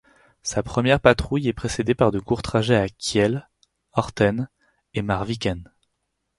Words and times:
Sa 0.41 0.63
première 0.63 0.99
patrouille 0.99 1.47
est 1.47 1.53
précédée 1.53 1.93
par 1.93 2.09
de 2.09 2.19
courts 2.19 2.41
trajets 2.41 2.75
à 2.75 2.89
Kiel, 2.89 3.47
Horten 3.93 4.49
et 4.95 5.03
Marviken. 5.03 5.71